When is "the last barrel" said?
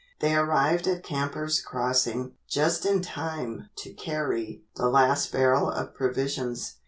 4.75-5.69